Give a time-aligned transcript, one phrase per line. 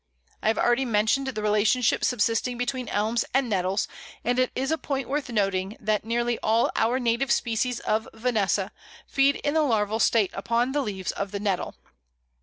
[0.41, 3.87] I have already mentioned the relationship subsisting between Elms and Nettles,
[4.25, 8.71] and it is a point worth noting that nearly all our native species of Vanessa
[9.05, 11.75] feed in the larval state upon the leaves of the Nettle.